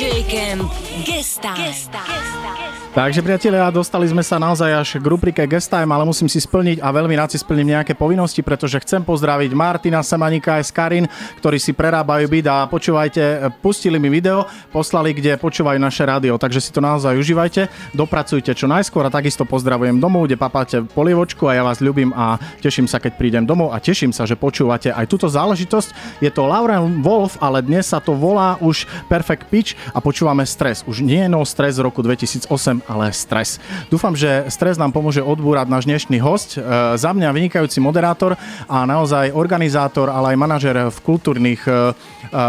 [0.00, 1.54] DJ Camp Guest Time.
[1.54, 2.80] Guest Time.
[2.90, 6.82] Takže priatelia, dostali sme sa naozaj až k rubrike Guest Time, ale musím si splniť
[6.82, 11.06] a veľmi rád si splním nejaké povinnosti, pretože chcem pozdraviť Martina Semanika a Karin,
[11.38, 14.42] ktorí si prerábajú byt a počúvajte, pustili mi video,
[14.74, 19.46] poslali, kde počúvajú naše rádio, takže si to naozaj užívajte, dopracujte čo najskôr a takisto
[19.46, 23.70] pozdravujem domov, kde papáte polievočku a ja vás ľubím a teším sa, keď prídem domov
[23.70, 26.18] a teším sa, že počúvate aj túto záležitosť.
[26.18, 30.79] Je to Lauren Wolf, ale dnes sa to volá už Perfect Pitch a počúvame stres.
[30.86, 32.48] Už nie je no stres z roku 2008,
[32.88, 33.60] ale stres.
[33.88, 36.56] Dúfam, že stres nám pomôže odbúrať náš dnešný host.
[36.56, 36.60] E,
[36.96, 42.44] za mňa vynikajúci moderátor a naozaj organizátor, ale aj manažer v kultúrnych e, e,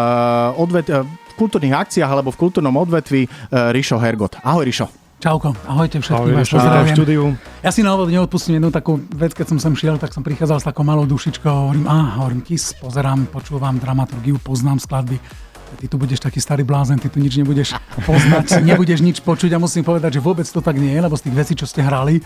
[0.56, 4.38] odvet, v kultúrnych akciách alebo v kultúrnom odvetvi Rišo Hergot.
[4.46, 5.02] Ahoj Rišo.
[5.22, 7.38] Čauko, ahojte všetkým, vás pozdravujem.
[7.62, 10.58] Ja si na úvod neodpustím jednu takú vec, keď som sem šiel, tak som prichádzal
[10.58, 15.22] s takou malou dušičkou, hovorím, a hovorím, kis, pozerám, počúvam dramaturgiu, poznám skladby,
[15.78, 19.60] ty tu budeš taký starý blázen, ty tu nič nebudeš poznať, nebudeš nič počuť a
[19.62, 22.20] musím povedať, že vôbec to tak nie je, lebo z tých vecí, čo ste hrali,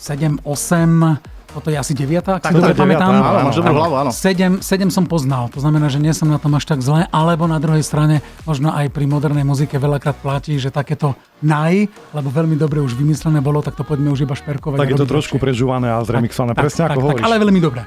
[0.00, 3.10] 7, 8, toto je asi deviatá, ak si dobre pamätám.
[3.10, 4.10] Áno, hlavu, áno.
[4.14, 7.50] 7, 7 som poznal, to znamená, že nie som na tom až tak zle, alebo
[7.50, 12.54] na druhej strane, možno aj pri modernej muzike veľakrát platí, že takéto naj, lebo veľmi
[12.54, 14.78] dobre už vymyslené bolo, tak to poďme už iba šperkovať.
[14.78, 17.24] Tak je to trošku prežúvané a zremixované, presne tak, ako tak, hovoríš.
[17.26, 17.82] Tak, ale veľmi dobre.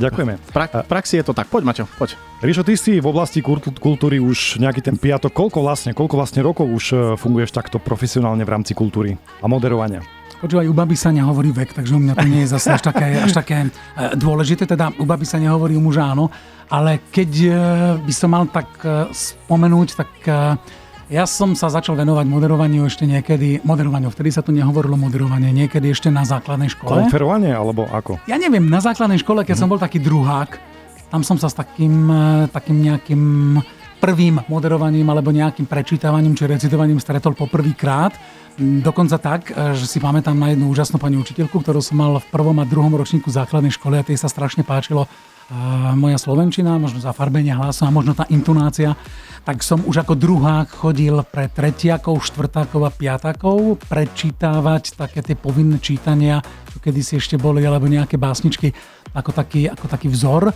[0.00, 0.34] Ďakujeme.
[0.40, 1.52] V, pra- v praxi je to tak.
[1.52, 2.16] Poď, Maťo, poď.
[2.40, 5.32] Ríšo, ty si v oblasti kultúry už nejaký ten piatok.
[5.32, 10.00] Koľko vlastne, koľko vlastne rokov už e, funguješ takto profesionálne v rámci kultúry a moderovania?
[10.42, 13.06] Počúvaj, u baby sa nehovorí vek, takže u mňa to nie je zase až také,
[13.20, 13.68] až také e,
[14.18, 14.66] dôležité.
[14.66, 16.32] Teda u baby sa nehovorí, u muža áno.
[16.66, 17.50] Ale keď e,
[18.02, 18.68] by som mal tak
[19.12, 20.10] spomenúť, tak
[21.12, 25.92] ja som sa začal venovať moderovaniu ešte niekedy, moderovaniu, vtedy sa tu nehovorilo moderovanie, niekedy
[25.92, 27.04] ešte na základnej škole.
[27.04, 28.16] Konferovanie alebo ako?
[28.24, 29.60] Ja neviem, na základnej škole, keď mm.
[29.60, 30.56] som bol taký druhák,
[31.12, 33.22] tam som sa s takým, e, takým nejakým
[34.00, 38.16] prvým moderovaním alebo nejakým prečítavaním či recitovaním stretol poprvýkrát.
[38.56, 42.26] Dokonca tak, e, že si pamätám na jednu úžasnú pani učiteľku, ktorú som mal v
[42.32, 45.04] prvom a druhom ročníku základnej školy a tej sa strašne páčilo
[45.94, 48.96] moja slovenčina, možno zafarbenie hlasu a možno tá intonácia,
[49.42, 55.82] tak som už ako druhák chodil pre tretiakov, štvrtákov a piatakov prečítavať také tie povinné
[55.82, 56.38] čítania,
[56.70, 58.70] čo kedysi ešte boli, alebo nejaké básničky
[59.12, 60.54] ako taký, ako taký vzor.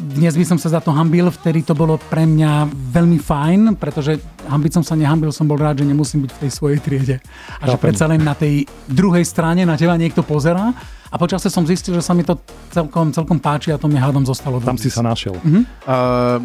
[0.00, 4.18] Dnes by som sa za to hambil, vtedy to bolo pre mňa veľmi fajn, pretože
[4.48, 7.16] hambiť som sa nehambil, som bol rád, že nemusím byť v tej svojej triede.
[7.60, 10.72] A že predsa len na tej druhej strane na teba niekto pozerá
[11.12, 12.40] a počasie som zistil, že sa mi to
[12.72, 14.56] celkom, celkom páči a to mi hádom zostalo.
[14.64, 15.36] Tam si sa našiel.
[15.36, 15.64] Uh-huh.
[15.82, 16.38] Uh,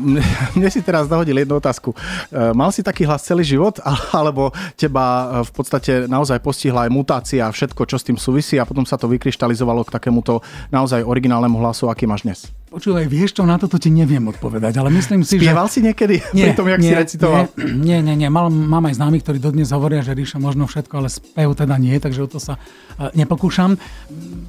[0.57, 1.93] mne si teraz dohodil jednu otázku.
[1.93, 3.77] Uh, mal si taký hlas celý život,
[4.11, 8.65] alebo teba v podstate naozaj postihla aj mutácia a všetko, čo s tým súvisí a
[8.65, 10.41] potom sa to vykryštalizovalo k takémuto
[10.73, 12.39] naozaj originálnemu hlasu, aký máš dnes?
[12.67, 15.79] Počúvaj, vieš čo, na toto ti neviem odpovedať, ale myslím si, Spieval že...
[15.79, 17.47] si niekedy nie, pri tom, jak nie, si recitoval?
[17.55, 18.27] Nie, nie, nie.
[18.27, 21.95] Mal, mám aj známy, ktorí dodnes hovoria, že ríša možno všetko, ale spev teda nie,
[21.95, 23.79] takže o to sa uh, nepokúšam.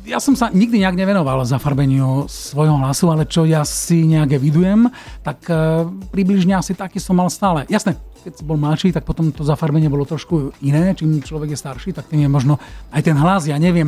[0.02, 4.90] Ja som sa nikdy nejak nevenoval zafarbeniu svojho hlasu, ale čo ja si nejak evidujem,
[5.22, 7.70] tak uh, približne asi taký som mal stále.
[7.70, 10.90] Jasné, keď bol mladší, tak potom to zafarbenie bolo trošku iné.
[10.92, 12.58] Čím človek je starší, tak tým je možno
[12.90, 13.86] aj ten hlas, ja neviem,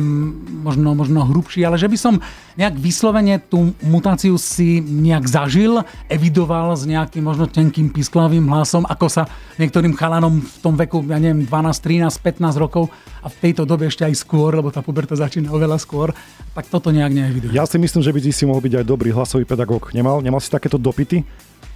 [0.63, 2.13] možno, možno hrubší, ale že by som
[2.55, 9.07] nejak vyslovene tú mutáciu si nejak zažil, evidoval s nejakým možno tenkým pisklavým hlasom, ako
[9.07, 9.23] sa
[9.57, 13.87] niektorým chalanom v tom veku, ja neviem, 12, 13, 15 rokov a v tejto dobe
[13.87, 16.11] ešte aj skôr, lebo tá puberta začína oveľa skôr,
[16.51, 17.55] tak toto nejak neevidujem.
[17.55, 19.93] Ja si myslím, že by si mohol byť aj dobrý hlasový pedagóg.
[19.95, 21.23] Nemal, nemal si takéto dopity?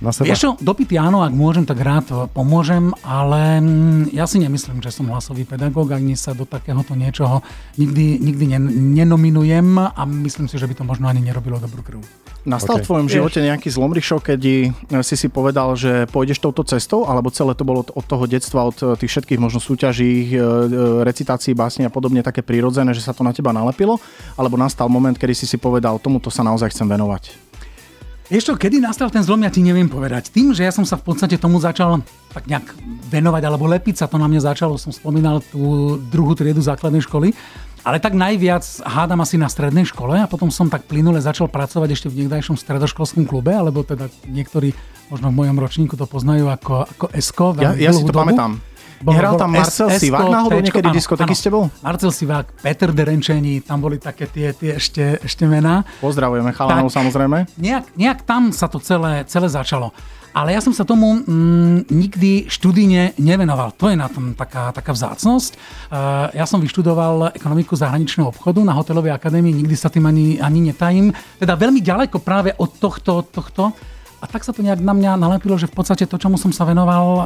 [0.05, 0.29] Na seba?
[0.29, 4.93] Vieš čo, dopity áno, ak môžem, tak rád pomôžem, ale mm, ja si nemyslím, že
[4.93, 7.41] som hlasový pedagóg, ani sa do takéhoto niečoho
[7.81, 8.61] nikdy, nikdy
[8.95, 12.05] nenominujem a myslím si, že by to možno ani nerobilo dobrú krv.
[12.45, 12.85] Nastal okay.
[12.85, 14.69] v tvojom živote nejaký zlom, Rišo, keď
[15.01, 18.77] si si povedal, že pôjdeš touto cestou, alebo celé to bolo od toho detstva, od
[19.01, 23.25] tých všetkých možno súťaží, e, e, recitácií, básni a podobne také prirodzené, že sa to
[23.25, 23.97] na teba nalepilo?
[24.37, 27.44] Alebo nastal moment, kedy si si povedal, tomuto sa naozaj chcem venovať?
[28.25, 30.33] Čo, kedy nastal ten zlom, ja ti neviem povedať.
[30.33, 32.01] Tým, že ja som sa v podstate tomu začal
[32.33, 32.73] tak nejak
[33.13, 37.37] venovať, alebo lepiť sa to na mňa začalo, som spomínal tú druhú triedu základnej školy,
[37.85, 41.93] ale tak najviac hádam asi na strednej škole a potom som tak plynule začal pracovať
[41.93, 44.73] ešte v niekdajšom stredoškolskom klube, alebo teda niektorí
[45.13, 47.47] možno v mojom ročníku to poznajú ako, ako ESCO.
[47.61, 48.25] Ja, ja si to dobu.
[48.25, 48.57] pamätám.
[49.03, 51.67] Bol, Nehral tam Marcel S- Sivák náhodou niekedy áno, diskotéky s tebou?
[51.83, 55.83] Marcel Sivák, Peter Derenčení, tam boli také tie, tie ešte, ešte mená.
[55.99, 57.49] Pozdravujeme chalanov samozrejme.
[57.59, 59.91] Nejak, nejak tam sa to celé, celé začalo.
[60.35, 63.71] Ale ja som sa tomu mm, nikdy študíne nevenoval.
[63.79, 65.55] To je na tom taká, taká vzácnosť.
[65.55, 70.59] Uh, ja som vyštudoval ekonomiku zahraničného obchodu na hotelovej akadémii, nikdy sa tým ani, ani
[70.59, 71.15] netajím.
[71.39, 73.71] Teda veľmi ďaleko práve od tohto, tohto
[74.25, 76.65] a tak sa to nejak na mňa nalepilo, že v podstate to, čomu som sa
[76.65, 77.25] venoval, uh,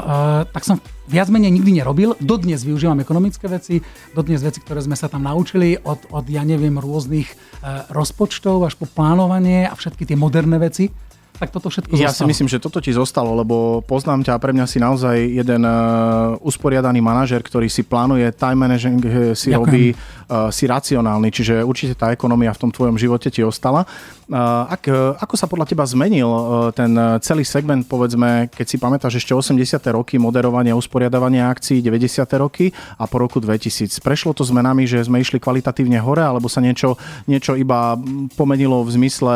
[0.52, 2.20] tak som viac menej nikdy nerobil.
[2.20, 3.80] Dodnes využívam ekonomické veci,
[4.12, 8.76] dodnes veci, ktoré sme sa tam naučili, od, od ja neviem, rôznych uh, rozpočtov až
[8.76, 10.92] po plánovanie a všetky tie moderné veci
[11.40, 12.20] tak toto všetko Ja zostalo.
[12.20, 15.64] si myslím, že toto ti zostalo, lebo poznám ťa a pre mňa si naozaj jeden
[15.64, 19.56] uh, usporiadaný manažer, ktorý si plánuje, time managing eh, si Ďakujem.
[19.56, 23.88] robí, uh, si racionálny, čiže určite tá ekonomia v tom tvojom živote ti ostala.
[24.30, 26.92] Uh, ak, uh, ako sa podľa teba zmenil uh, ten
[27.24, 29.56] celý segment, povedzme, keď si pamätáš ešte 80.
[29.90, 32.20] roky, moderovanie a usporiadavanie akcií, 90.
[32.36, 32.70] roky
[33.00, 34.04] a po roku 2000.
[34.04, 37.96] Prešlo to zmenami, že sme išli kvalitatívne hore, alebo sa niečo, niečo iba
[38.36, 39.36] pomenilo v zmysle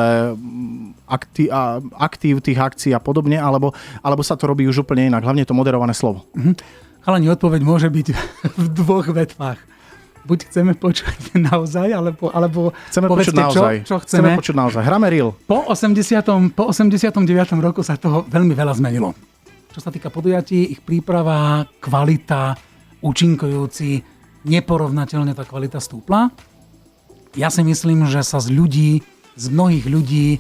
[1.08, 5.24] akti- a- aktív tých akcií a podobne, alebo, alebo sa to robí už úplne inak,
[5.24, 6.28] hlavne to moderované slovo.
[7.04, 8.08] Chalani, odpoveď môže byť
[8.64, 9.60] v dvoch vetvách.
[10.24, 13.74] Buď chceme počuť naozaj, alebo, alebo Chceme počuť povedzte, naozaj.
[13.84, 14.32] Čo, čo chceme.
[14.32, 14.82] chceme počuť naozaj.
[14.88, 15.36] Hráme real.
[15.44, 16.56] Po 80.
[16.56, 17.28] po 89.
[17.60, 19.12] roku sa toho veľmi veľa zmenilo.
[19.76, 22.56] Čo sa týka podujatí, ich príprava, kvalita,
[23.04, 24.06] účinkujúci,
[24.48, 26.32] neporovnateľne tá kvalita stúpla.
[27.34, 29.02] Ja si myslím, že sa z ľudí,
[29.34, 30.38] z mnohých ľudí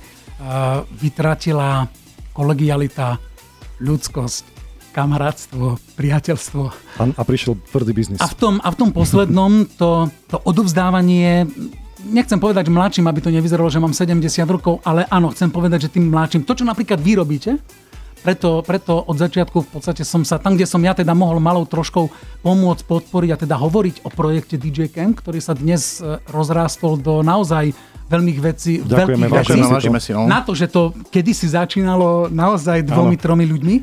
[1.00, 1.88] vytratila
[2.34, 3.22] kolegialita,
[3.80, 4.44] ľudskosť,
[4.94, 6.62] kamarátstvo, priateľstvo.
[7.02, 8.22] A, a prišiel tvrdý biznis.
[8.22, 11.50] A v tom, a v tom poslednom to, to odovzdávanie,
[12.06, 15.94] nechcem povedať mladším, aby to nevyzeralo, že mám 70 rokov, ale áno, chcem povedať, že
[15.98, 17.58] tým mladším, to čo napríklad vy robíte,
[18.24, 21.68] preto, preto od začiatku v podstate som sa, tam kde som ja teda mohol malou
[21.68, 22.08] troškou
[22.40, 27.20] pomôcť, podporiť a teda hovoriť o projekte DJ Camp, ktorý sa dnes e, rozrástol do
[27.20, 27.76] naozaj
[28.14, 29.60] veľmých vecí, Ďakujeme, veľkých vecí.
[29.66, 30.20] Ďakujeme, si to.
[30.22, 30.30] No.
[30.30, 33.24] Na to, že to kedysi začínalo naozaj dvomi, Áno.
[33.26, 33.76] tromi ľuďmi,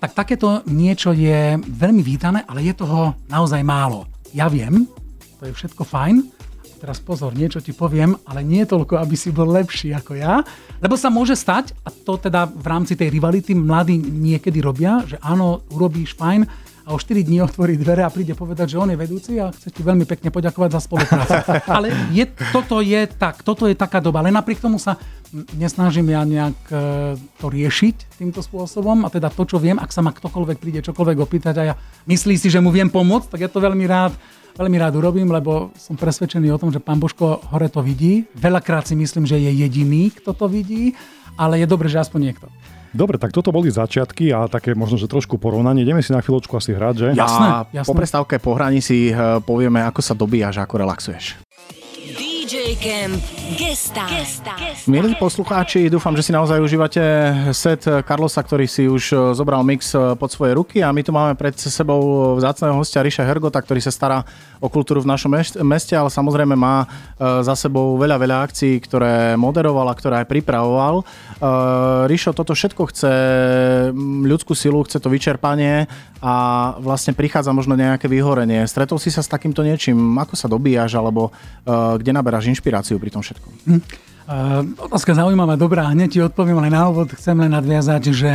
[0.00, 4.08] tak takéto niečo je veľmi vítané, ale je toho naozaj málo.
[4.34, 4.88] Ja viem,
[5.38, 6.40] to je všetko fajn.
[6.80, 10.40] Teraz pozor, niečo ti poviem, ale nie toľko, aby si bol lepší ako ja.
[10.80, 15.20] Lebo sa môže stať, a to teda v rámci tej rivality mladí niekedy robia, že
[15.20, 16.48] áno, urobíš fajn,
[16.90, 19.70] a o 4 dní otvorí dvere a príde povedať, že on je vedúci a chce
[19.70, 21.38] ti veľmi pekne poďakovať za spoluprácu.
[21.78, 24.18] Ale je, toto je tak, toto je taká doba.
[24.18, 24.98] Ale napriek tomu sa
[25.54, 26.74] nesnažím ja nejak e,
[27.38, 31.18] to riešiť týmto spôsobom a teda to, čo viem, ak sa ma ktokoľvek príde čokoľvek
[31.22, 31.74] opýtať a ja
[32.10, 34.10] myslí si, že mu viem pomôcť, tak ja to veľmi rád
[34.50, 38.26] veľmi rád urobím, lebo som presvedčený o tom, že pán Božko hore to vidí.
[38.34, 40.98] Veľakrát si myslím, že je jediný, kto to vidí,
[41.38, 42.50] ale je dobré, že aspoň niekto.
[42.90, 45.86] Dobre, tak toto boli začiatky a také možno, že trošku porovnanie.
[45.86, 47.08] Ideme si na chvíľočku asi hrať, že?
[47.14, 47.22] Ja.
[47.22, 47.88] Jasné, a jasné.
[47.88, 51.38] po prestávke po hraní si eh, povieme, ako sa dobíjaš ako relaxuješ.
[52.10, 53.18] DJ Camp
[53.58, 54.06] Gesta.
[54.86, 57.02] Milí poslucháči, dúfam, že si naozaj užívate
[57.50, 61.10] set Carlosa, ktorý si už e, zobral mix e, pod svoje ruky a my tu
[61.10, 64.22] máme pred sebou vzácného hostia Ríša Hergota, ktorý sa stará
[64.62, 65.34] o kultúru v našom
[65.66, 70.30] meste, ale samozrejme má e, za sebou veľa, veľa akcií, ktoré moderoval a ktoré aj
[70.30, 71.02] pripravoval.
[72.06, 73.12] Ríšo toto všetko chce
[74.30, 75.90] ľudskú silu, chce to vyčerpanie
[76.20, 76.34] a
[76.78, 78.62] vlastne prichádza možno nejaké vyhorenie.
[78.68, 79.96] Stretol si sa s takýmto niečím?
[80.20, 81.32] Ako sa dobíjaš alebo
[81.96, 82.59] kde naberáš inšpiráciu
[83.00, 83.52] pri tom všetkom?
[84.30, 88.30] Uh, otázka zaujímavá, dobrá, hneď ti odpoviem, ale na úvod chcem len nadviazať, že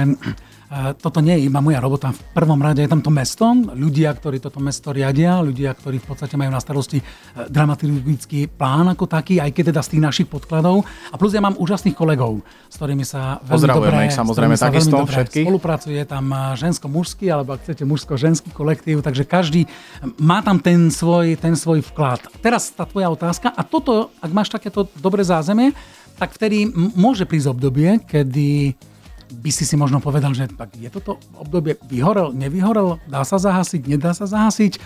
[0.97, 2.09] toto nie je iba moja robota.
[2.09, 6.07] V prvom rade je tam to mesto, ľudia, ktorí toto mesto riadia, ľudia, ktorí v
[6.09, 10.27] podstate majú na starosti uh, dramaturgický plán ako taký, aj keď teda z tých našich
[10.27, 10.81] podkladov.
[11.13, 14.97] A plus ja mám úžasných kolegov, s ktorými sa veľmi Pozdravujeme dobre, ich samozrejme takisto,
[15.05, 15.45] všetkých.
[15.45, 19.69] Spolupracuje tam uh, žensko-mužský, alebo ak chcete mužsko-ženský kolektív, takže každý
[20.17, 22.25] má tam ten svoj, ten svoj vklad.
[22.41, 25.77] Teraz tá tvoja otázka a toto, ak máš takéto dobré zázemie,
[26.15, 28.73] tak vtedy môže prísť obdobie, kedy
[29.31, 33.81] by si si možno povedal, že tak je toto obdobie vyhorel, nevyhorel, dá sa zahasiť,
[33.85, 34.77] nedá sa zahasiť,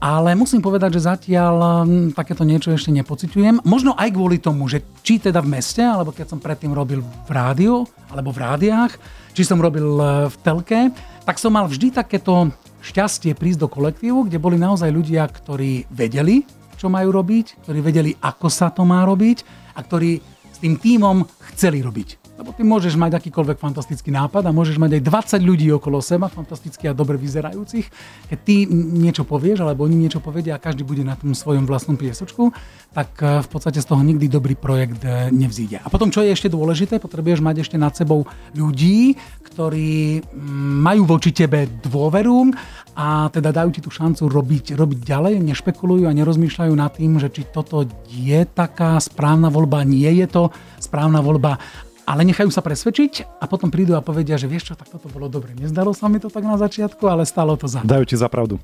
[0.00, 3.68] ale musím povedať, že zatiaľ hm, takéto niečo ešte nepociťujem.
[3.68, 7.30] Možno aj kvôli tomu, že či teda v meste, alebo keď som predtým robil v
[7.30, 8.96] rádiu, alebo v rádiách,
[9.36, 10.80] či som robil e, v telke,
[11.28, 12.48] tak som mal vždy takéto
[12.80, 16.48] šťastie prísť do kolektívu, kde boli naozaj ľudia, ktorí vedeli,
[16.80, 19.44] čo majú robiť, ktorí vedeli, ako sa to má robiť
[19.76, 20.16] a ktorí
[20.48, 22.19] s tým tímom chceli robiť.
[22.40, 25.02] Lebo ty môžeš mať akýkoľvek fantastický nápad a môžeš mať aj
[25.36, 27.84] 20 ľudí okolo seba, fantasticky a dobre vyzerajúcich.
[28.32, 32.00] Keď ty niečo povieš, alebo oni niečo povedia a každý bude na tom svojom vlastnom
[32.00, 32.48] piesočku,
[32.96, 35.84] tak eh, v podstate z toho nikdy dobrý projekt eh, nevzíde.
[35.84, 38.24] A potom, čo je ešte dôležité, potrebuješ mať ešte nad sebou
[38.56, 42.56] ľudí, ktorí mm, majú voči tebe dôveru
[42.96, 47.28] a teda dajú ti tú šancu robiť, robiť ďalej, nešpekulujú a nerozmýšľajú nad tým, že
[47.28, 50.42] či toto je taká správna voľba, nie je to
[50.80, 51.60] správna voľba,
[52.10, 55.30] ale nechajú sa presvedčiť a potom prídu a povedia, že vieš čo, tak toto bolo
[55.30, 55.54] dobre.
[55.54, 57.86] Nezdalo sa mi to tak na začiatku, ale stalo to za.
[57.86, 58.58] Dajú ti za pravdu.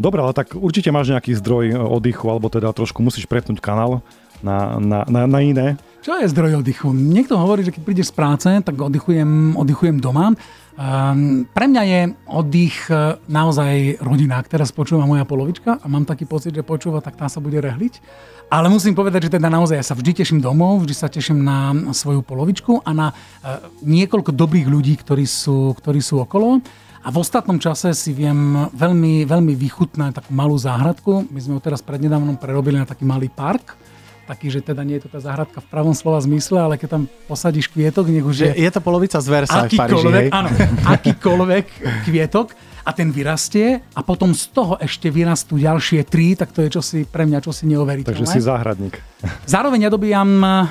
[0.00, 4.00] Dobre, ale tak určite máš nejaký zdroj oddychu, alebo teda trošku musíš prepnúť kanál
[4.40, 6.90] na, na, na, na iné Čo je zdroj oddychu?
[6.90, 10.34] Niekto hovorí, že keď prídeš z práce, tak oddychujem, oddychujem doma.
[10.74, 14.42] Um, pre mňa je oddych e, naozaj rodina.
[14.42, 17.54] Ak teraz počúva moja polovička a mám taký pocit, že počúva, tak tá sa bude
[17.54, 18.02] rehliť.
[18.50, 21.70] Ale musím povedať, že teda naozaj ja sa vždy teším domov, vždy sa teším na
[21.94, 26.58] svoju polovičku a na uh, niekoľko dobrých ľudí, ktorí sú, ktorí sú okolo.
[27.06, 31.30] A v ostatnom čase si viem veľmi, veľmi vychutnať takú malú záhradku.
[31.30, 33.78] My sme ho teraz prednedávnom prerobili na taký malý park
[34.26, 37.02] taký, že teda nie je to tá záhradka v pravom slova zmysle, ale keď tam
[37.26, 38.50] posadíš kvietok, nech už je...
[38.54, 40.28] Je to polovica z Versailles v Paríži, hej?
[40.30, 40.48] Áno,
[40.86, 41.66] akýkoľvek
[42.06, 46.68] kvietok a ten vyrastie a potom z toho ešte vyrastú ďalšie tri, tak to je
[46.74, 48.18] čosi pre mňa čosi neuveriteľné.
[48.18, 48.98] Takže si záhradník.
[49.46, 50.70] Zároveň ja dobíjam eh,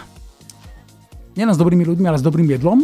[1.40, 2.84] nielen s dobrými ľuďmi, ale s dobrým jedlom.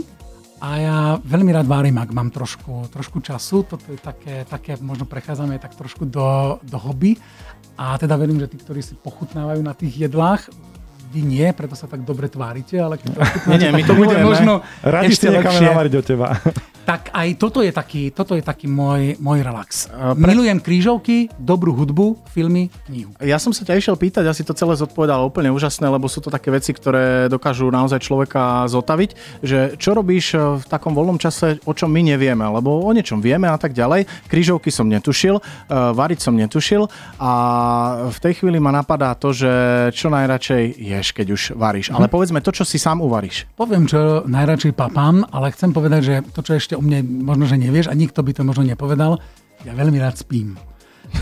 [0.58, 3.62] A ja veľmi rád várim, ak mám trošku, trošku času.
[3.62, 7.14] Toto je také, také, možno prechádzame tak trošku do, do hobby.
[7.78, 10.50] A teda verím, že tí, ktorí si pochutnávajú na tých jedlách,
[11.14, 13.20] vy nie, preto sa tak dobre tvárite, ale keď to
[13.52, 15.70] nie, nie, my to bude možno Radi ešte lepšie.
[15.88, 16.36] do teba.
[16.88, 19.92] Tak aj toto je taký, toto je taký môj, môj relax.
[19.92, 20.16] Pre...
[20.16, 23.12] Milujem krížovky, dobrú hudbu, filmy, knihu.
[23.20, 26.32] Ja som sa ťa išiel pýtať, asi to celé zodpovedal úplne úžasné, lebo sú to
[26.32, 31.76] také veci, ktoré dokážu naozaj človeka zotaviť, že čo robíš v takom voľnom čase, o
[31.76, 34.08] čom my nevieme, lebo o niečom vieme a tak ďalej.
[34.32, 36.88] Krížovky som netušil, eh, variť som netušil
[37.20, 37.32] a
[38.08, 39.52] v tej chvíli ma napadá to, že
[39.92, 41.94] čo najradšej ješ, keď už varíš.
[41.94, 43.46] Ale povedzme to, čo si sám uvaríš.
[43.54, 47.56] Poviem, čo najradšej papám, ale chcem povedať, že to, čo ešte o mne možno, že
[47.56, 49.22] nevieš a nikto by to možno nepovedal,
[49.62, 50.58] ja veľmi rád spím.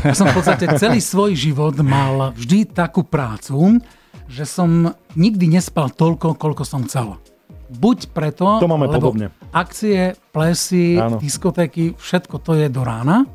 [0.01, 3.77] Ja som v podstate celý svoj život mal vždy takú prácu,
[4.25, 7.21] že som nikdy nespal toľko, koľko som chcel.
[7.65, 9.29] Buď preto, To máme lebo podobne.
[9.49, 11.17] akcie, plesy, Áno.
[11.17, 13.25] diskotéky, všetko to je do rána.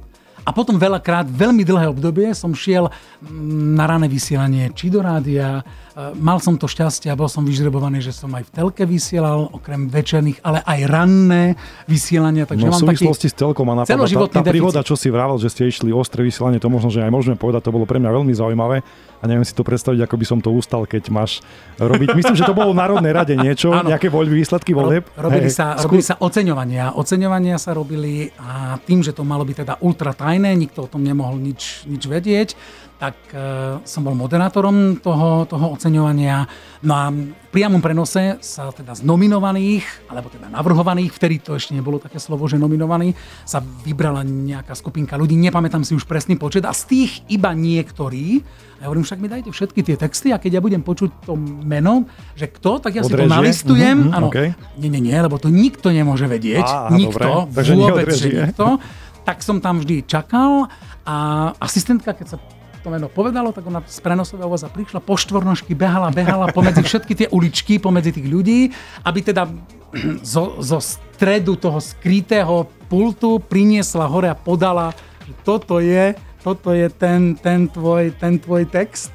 [0.50, 5.62] A potom veľakrát, veľmi dlhé obdobie som šiel mm, na rané vysielanie, či do rádia.
[5.95, 9.47] E, Mal som to šťastie a bol som vyžrebovaný, že som aj v telke vysielal,
[9.54, 11.54] okrem večerných, ale aj ranné
[11.87, 12.50] vysielania.
[12.50, 13.07] Takže No v mám taký...
[13.07, 14.90] súvislosti s telkom ma napadá tá, tá príhoda, deficit.
[14.90, 17.71] čo si vravel, že ste išli ostré vysielanie, to možno, že aj môžeme povedať, to
[17.71, 18.83] bolo pre mňa veľmi zaujímavé
[19.21, 21.45] a neviem si to predstaviť, ako by som to ustal, keď máš
[21.77, 22.17] robiť.
[22.17, 23.93] Myslím, že to bolo v Národnej rade niečo, Áno.
[23.93, 25.05] nejaké voľby, výsledky volieb.
[25.12, 26.97] Rob, robili, Hej, sa, skú- robili sa oceňovania.
[26.97, 31.05] Oceňovania sa robili a tým, že to malo byť teda ultra tajné, nikto o tom
[31.05, 32.57] nemohol nič, nič vedieť,
[33.00, 36.45] tak e, som bol moderátorom toho, toho oceňovania.
[36.85, 41.73] No a v priamom prenose sa teda z nominovaných, alebo teda navrhovaných, vtedy to ešte
[41.73, 43.16] nebolo také slovo, že nominovaný,
[43.49, 48.45] sa vybrala nejaká skupinka ľudí, nepamätám si už presný počet a z tých iba niektorí,
[48.80, 51.40] a ja hovorím, však mi dajte všetky tie texty a keď ja budem počuť to
[51.40, 52.04] meno,
[52.37, 53.33] že kto, tak ja si to Odrežie?
[53.33, 53.97] nalistujem.
[53.97, 54.49] Mhm, mhm, Áno, okej.
[54.76, 56.69] nie, nie, nie, lebo to nikto nemôže vedieť.
[56.69, 57.57] Á, nikto, dobre.
[57.57, 58.76] Takže vôbec, že nikto.
[59.25, 60.69] Tak som tam vždy čakal
[61.04, 61.16] a
[61.61, 62.38] asistentka, keď sa
[62.81, 67.13] to meno povedalo, tak ona z prenosového voza prišla po štvornožky, behala, behala pomedzi všetky
[67.13, 68.73] tie uličky, pomedzi tých ľudí,
[69.05, 69.47] aby teda
[70.25, 74.97] zo, zo stredu toho skrytého pultu priniesla hore a podala,
[75.29, 79.13] že toto je, toto je ten, ten, tvoj, ten tvoj text.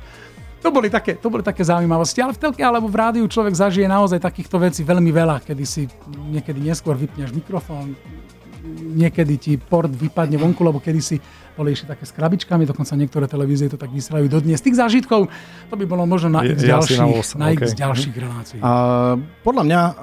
[0.65, 3.86] To boli, také, to boli také zaujímavosti, ale v telke alebo v rádiu človek zažije
[3.86, 7.93] naozaj takýchto vecí veľmi veľa, kedy si niekedy neskôr vypneš mikrofón,
[8.75, 11.17] niekedy ti port vypadne vonku, lebo kedy si
[11.55, 14.60] boli ešte také s krabičkami, dokonca niektoré televízie to tak vysielajú dodnes.
[14.60, 15.32] Tých zážitkov
[15.72, 17.08] to by bolo možno na x asi ďalších, na
[17.39, 17.79] na x okej.
[17.79, 18.60] ďalších relácií.
[18.60, 18.72] A
[19.39, 19.96] podľa mňa uh,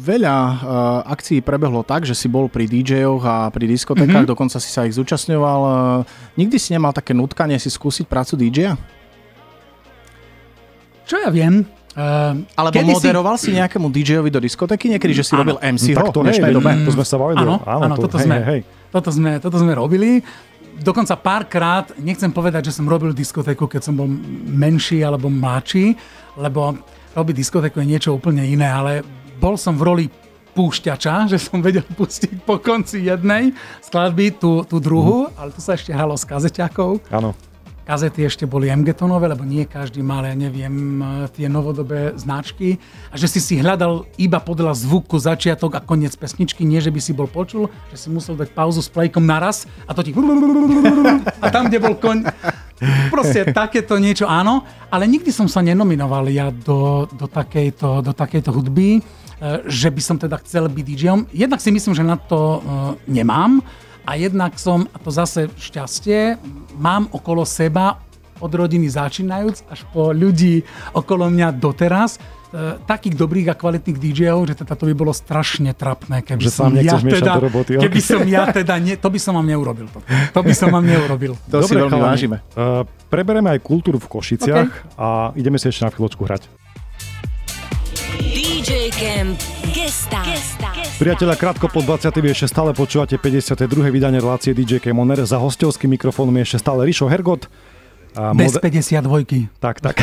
[0.00, 0.56] veľa uh,
[1.04, 4.32] akcií prebehlo tak, že si bol pri DJ-och a pri diskotékach, mm-hmm.
[4.32, 5.60] dokonca si sa ich zúčastňoval.
[5.60, 6.08] Uh,
[6.40, 8.80] nikdy si nemal také nutkanie si skúsiť prácu DJ-a?
[11.04, 11.79] Čo ja viem?
[11.90, 15.42] Uh, Alebo kedysi- moderoval si nejakému DJ-ovi do diskotéky niekedy, že si Áno.
[15.42, 16.70] robil MC tak ho to v dnešnej dobe?
[16.86, 17.42] to sme sa bavili.
[17.42, 18.60] Áno, o- áno, áno, to, toto, hej, sme, hej, hej.
[18.94, 20.22] toto, sme, toto sme robili.
[20.80, 24.06] Dokonca párkrát, nechcem povedať, že som robil diskotéku, keď som bol
[24.46, 25.98] menší alebo mladší,
[26.38, 26.78] lebo
[27.10, 29.02] robiť diskotéku je niečo úplne iné, ale
[29.42, 30.06] bol som v roli
[30.54, 33.50] púšťača, že som vedel pustiť po konci jednej
[33.82, 37.10] skladby tú, tú druhú, ale tu sa ešte hralo s kazeťakou.
[37.10, 37.34] Áno.
[37.90, 42.78] Kazety ešte boli MG-tonové, lebo nie každý mal, ja neviem, e, tie novodobé značky.
[43.10, 47.02] A že si si hľadal iba podľa zvuku začiatok a koniec pesničky, nie že by
[47.02, 50.14] si bol počul, že si musel dať pauzu s plejkom naraz a to ti...
[51.42, 52.30] A tam, kde bol koň...
[53.10, 54.62] Proste takéto niečo, áno.
[54.86, 59.98] Ale nikdy som sa nenominoval ja do, do, takejto, do takejto hudby, e, že by
[59.98, 61.20] som teda chcel byť DJom.
[61.34, 62.58] Jednak si myslím, že na to e,
[63.10, 63.58] nemám.
[64.06, 66.40] A jednak som, a to zase šťastie,
[66.76, 68.00] mám okolo seba
[68.40, 70.64] od rodiny začínajúc až po ľudí
[70.96, 75.76] okolo mňa doteraz, e, takých dobrých a kvalitných DJov, že teda to by bolo strašne
[75.76, 78.08] trapné, keby Že som ja teda, do roboty, keby ok.
[78.16, 79.86] som ja teda, ne, to by som vám neurobil.
[79.92, 81.36] To, to by som vám neurobil.
[81.52, 82.36] To si veľmi chalani, vážime.
[82.56, 86.48] Uh, prebereme aj kultúru v Košiciach a ideme si ešte na chvíľočku hrať.
[88.24, 90.26] DJ Camp Gesta.
[90.98, 92.10] Priatelia, krátko po 20.
[92.26, 93.70] ešte stále počúvate 52.
[93.94, 95.22] vydanie relácie DJ Camp Oner.
[95.22, 97.46] Za hostovským mikrofónom je ešte stále Rišo Hergot.
[98.18, 99.46] A Bez moder- 52.
[99.62, 100.02] Tak, tak.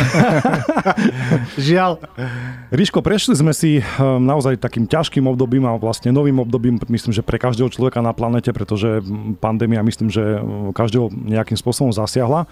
[1.67, 1.99] Žiaľ.
[2.71, 7.19] Ríško, prešli sme si um, naozaj takým ťažkým obdobím a vlastne novým obdobím, myslím, že
[7.19, 9.03] pre každého človeka na planete, pretože
[9.43, 10.39] pandémia, myslím, že
[10.71, 12.47] každého nejakým spôsobom zasiahla.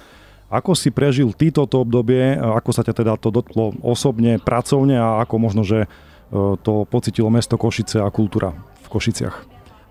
[0.52, 5.24] Ako si prežil ty toto obdobie, ako sa ťa teda to dotklo osobne, pracovne a
[5.24, 5.88] ako možno, že
[6.34, 9.36] to pocitilo mesto Košice a kultúra v Košiciach?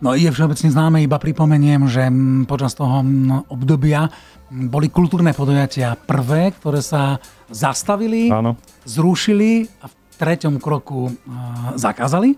[0.03, 2.05] No je všeobecne známe, iba pripomeniem, že
[2.45, 3.01] počas toho
[3.49, 4.11] obdobia
[4.51, 8.59] boli kultúrne podujatia prvé, ktoré sa zastavili, Áno.
[8.85, 11.13] zrušili a v treťom kroku e,
[11.79, 12.37] zakázali.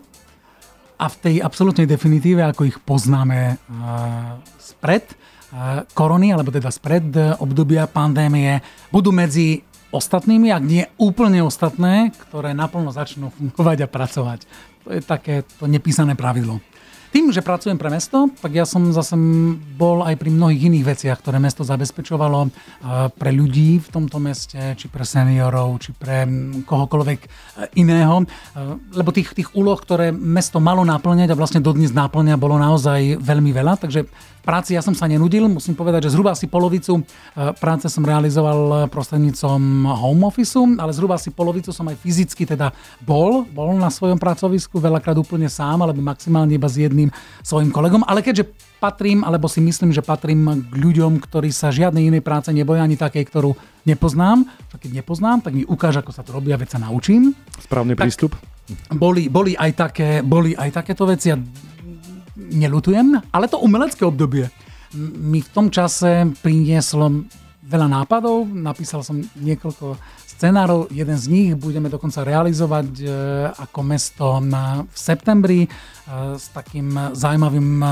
[0.96, 3.54] A v tej absolútnej definitíve, ako ich poznáme e,
[4.60, 5.04] spred,
[5.94, 8.60] korony, alebo teda spred obdobia pandémie,
[8.90, 14.40] budú medzi ostatnými, ak nie úplne ostatné, ktoré naplno začnú fungovať a pracovať.
[14.86, 16.62] To je také to nepísané pravidlo.
[17.14, 19.14] Tým, že pracujem pre mesto, tak ja som zase
[19.76, 22.50] bol aj pri mnohých iných veciach, ktoré mesto zabezpečovalo
[23.14, 26.24] pre ľudí v tomto meste, či pre seniorov, či pre
[26.64, 27.28] kohokoľvek e,
[27.78, 28.22] iného.
[28.22, 28.26] E,
[28.96, 33.52] lebo tých, tých úloh, ktoré mesto malo naplňať a vlastne dodnes naplňa, bolo naozaj veľmi
[33.52, 33.76] veľa.
[33.76, 34.08] Takže
[34.40, 37.02] práci ja som sa nenudil, musím povedať, že zhruba asi polovicu
[37.60, 39.58] práce som realizoval prostrednícom
[39.90, 42.72] home office, ale zhruba asi polovicu som aj fyzicky teda
[43.02, 46.95] bol, bol na svojom pracovisku, veľakrát úplne sám, alebo maximálne iba s jedným
[47.44, 48.48] svojim kolegom, ale keďže
[48.80, 52.96] patrím, alebo si myslím, že patrím k ľuďom, ktorí sa žiadnej inej práce neboja, ani
[52.96, 53.52] takej, ktorú
[53.84, 54.44] nepoznám.
[54.76, 57.32] keď nepoznám, tak mi ukáž, ako sa to robí a veď sa naučím.
[57.60, 58.32] Správny tak prístup.
[58.92, 61.38] Boli, boli, aj také, boli aj takéto veci a
[62.36, 64.48] nelutujem, ale to umelecké obdobie
[64.96, 67.26] mi v tom čase prinieslo
[67.66, 73.06] veľa nápadov, napísal som niekoľko scenárov, jeden z nich budeme dokonca realizovať e,
[73.54, 75.60] ako mesto na, v septembri.
[75.64, 75.68] E,
[76.34, 77.88] s takým zaujímavým e,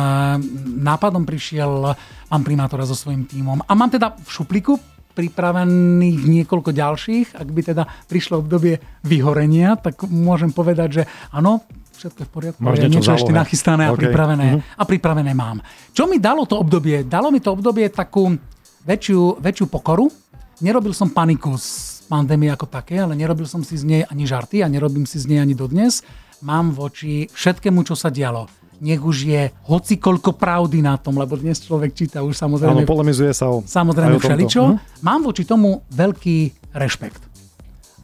[0.82, 1.94] nápadom prišiel
[2.34, 3.62] pán primátora so svojím tímom.
[3.62, 4.74] A mám teda v šupliku
[5.14, 7.38] pripravených niekoľko ďalších.
[7.38, 11.62] Ak by teda prišlo obdobie vyhorenia, tak môžem povedať, že áno,
[11.94, 12.58] všetko je v poriadku.
[12.58, 13.94] Máš niečo, niečo ešte nachystané okay.
[13.94, 14.48] a pripravené.
[14.58, 14.78] Uh-huh.
[14.78, 15.62] A pripravené mám.
[15.94, 17.06] Čo mi dalo to obdobie?
[17.06, 18.34] Dalo mi to obdobie takú
[18.82, 20.10] väčšiu, väčšiu pokoru.
[20.58, 24.60] Nerobil som paniku z pandémie ako také, ale nerobil som si z nej ani žarty
[24.60, 26.04] a nerobím si z nej ani dodnes.
[26.44, 31.38] Mám voči všetkému, čo sa dialo nech už je hoci koľko pravdy na tom, lebo
[31.38, 32.84] dnes človek číta už samozrejme...
[32.84, 33.62] Áno, polemizuje sa o...
[33.62, 34.62] Samozrejme všeličo.
[34.74, 34.76] Hm?
[35.00, 37.22] Mám voči tomu veľký rešpekt.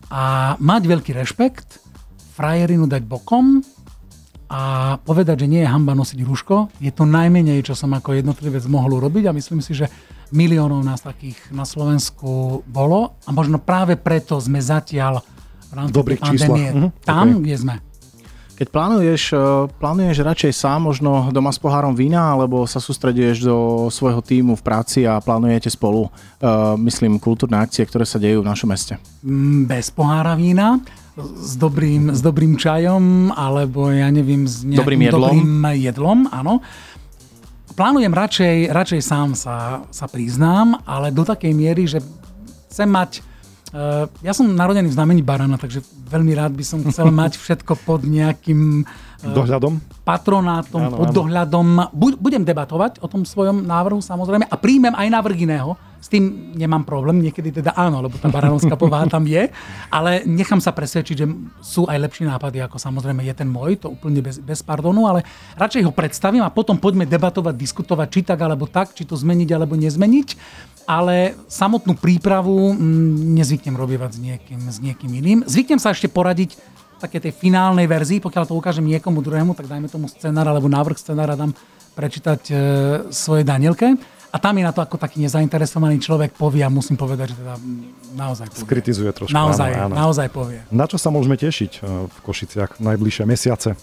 [0.08, 1.82] A mať veľký rešpekt,
[2.32, 3.60] frajerinu dať bokom,
[4.50, 8.66] a povedať, že nie je hamba nosiť rúško, je to najmenej, čo som ako jednotlivec
[8.66, 9.86] mohol urobiť a myslím si, že
[10.30, 15.22] miliónov nás takých na Slovensku bolo a možno práve preto sme zatiaľ
[15.70, 16.90] v rámci Dobrých pandémie uh-huh.
[17.06, 17.42] tam, okay.
[17.46, 17.74] kde sme.
[18.60, 19.36] Keď plánuješ, e,
[19.80, 24.62] plánuješ radšej sám, možno doma s pohárom vína, alebo sa sústreduješ do svojho týmu v
[24.62, 29.00] práci a plánujete spolu, uh, myslím, kultúrne akcie, ktoré sa dejú v našom meste?
[29.24, 30.76] Mm, bez pohára vína
[31.16, 36.54] s dobrým, s dobrým čajom, alebo ja neviem, s nejakým dobrým jedlom, dobrým jedlom áno.
[37.80, 42.04] Plánujem radšej, radšej sám sa, sa priznám, ale do takej miery, že
[42.68, 43.24] chcem mať
[43.70, 47.78] Uh, ja som narodený v znamení barana, takže veľmi rád by som chcel mať všetko
[47.86, 48.82] pod nejakým
[49.22, 49.72] dohľadom?
[50.10, 51.66] patronátom, áno, pod dohľadom.
[51.94, 56.88] Budem debatovať o tom svojom návrhu samozrejme a príjmem aj návrh iného, s tým nemám
[56.88, 59.52] problém, niekedy teda áno, lebo tá baranovská povaha tam je,
[59.92, 61.26] ale nechám sa presvedčiť, že
[61.60, 65.28] sú aj lepšie nápady, ako samozrejme je ten môj, to úplne bez, bez pardonu, ale
[65.60, 69.48] radšej ho predstavím a potom poďme debatovať, diskutovať, či tak alebo tak, či to zmeniť
[69.52, 70.28] alebo nezmeniť
[70.90, 75.38] ale samotnú prípravu mm, nezvyknem robievať s niekým, s niekým iným.
[75.46, 76.58] Zvyknem sa ešte poradiť
[77.00, 81.00] také tej finálnej verzii, pokiaľ to ukážem niekomu druhému, tak dajme tomu scenár alebo návrh
[81.00, 81.56] scenára dám
[81.96, 82.54] prečítať e,
[83.08, 83.96] svojej Danielke.
[84.30, 87.58] A tam mi na to ako taký nezainteresovaný človek povie a musím povedať, že teda
[88.14, 88.62] naozaj povie.
[88.62, 89.34] Skritizuje trošku.
[89.34, 89.94] Naozaj, áno, áno.
[90.06, 90.62] naozaj povie.
[90.70, 93.74] Na čo sa môžeme tešiť e, v Košiciach najbližšie mesiace?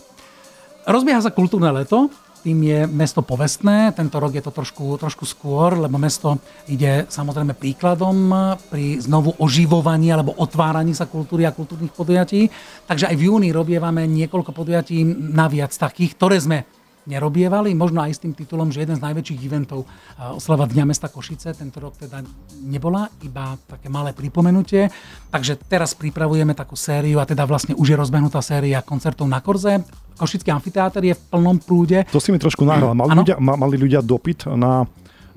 [0.88, 2.08] Rozbieha sa kultúrne leto,
[2.46, 3.92] tým je mesto povestné.
[3.92, 6.38] Tento rok je to trošku, trošku skôr, lebo mesto
[6.70, 8.32] ide samozrejme príkladom
[8.70, 12.48] pri znovu oživovaní alebo otváraní sa kultúry a kultúrnych podujatí.
[12.86, 15.02] Takže aj v júni robievame niekoľko podujatí
[15.34, 16.77] naviac takých, ktoré sme
[17.08, 19.88] nerobievali, možno aj s tým titulom, že jeden z najväčších eventov
[20.36, 22.20] oslava Dňa mesta Košice tento rok teda
[22.62, 24.92] nebola, iba také malé pripomenutie.
[25.32, 29.82] Takže teraz pripravujeme takú sériu a teda vlastne už je rozbehnutá séria koncertov na Korze.
[30.20, 32.04] Košický amfiteáter je v plnom prúde.
[32.12, 32.92] To si mi trošku nahral.
[32.92, 34.84] Mali, ľudia, mali ľudia dopyt na